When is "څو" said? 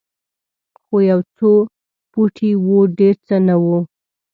1.35-1.51